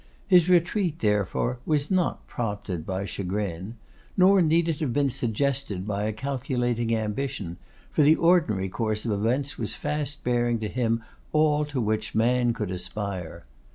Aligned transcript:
His 0.27 0.49
retreat, 0.49 0.97
therefore, 0.97 1.59
was 1.63 1.91
not 1.91 2.25
prompted 2.25 2.87
by 2.87 3.05
chagrin. 3.05 3.75
Nor 4.17 4.41
need 4.41 4.67
it 4.67 4.79
have 4.79 4.93
been 4.93 5.11
suggested 5.11 5.85
by 5.85 6.05
a 6.05 6.11
calculating 6.11 6.95
ambition, 6.95 7.57
for 7.91 8.01
the 8.01 8.15
ordinary 8.15 8.67
course 8.67 9.05
of 9.05 9.11
events 9.11 9.59
was 9.59 9.75
fast 9.75 10.23
bearing 10.23 10.57
to 10.61 10.67
him 10.69 11.03
all 11.33 11.65
to 11.65 11.79
which 11.79 12.15
man 12.15 12.51
could 12.51 12.71
aspire. 12.71 13.45